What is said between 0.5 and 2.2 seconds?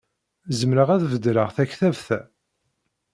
Zemreɣ ad beddleɣ takbabt-a?